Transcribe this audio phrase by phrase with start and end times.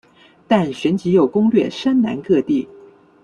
[0.47, 2.67] 但旋即又攻掠山南各地。